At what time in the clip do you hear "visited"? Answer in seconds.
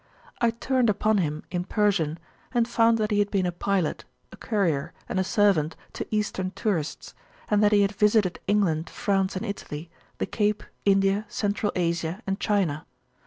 7.91-8.39